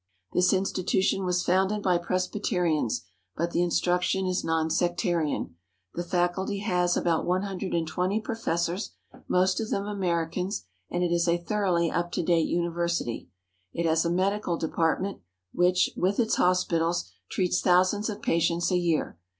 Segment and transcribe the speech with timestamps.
[0.33, 3.05] This institution was founded by Presbyterians,
[3.35, 5.57] but the instruction is non sectarian.
[5.93, 8.95] The faculty has about one hundred and twenty professors,
[9.27, 13.29] most of them Americans, and it is a thoroughly up to date university.
[13.73, 15.19] It has a medical department
[15.53, 19.19] which, with its hospitals, treats thousands of patients a year.